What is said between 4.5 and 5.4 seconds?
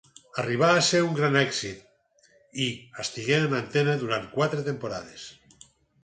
temporades.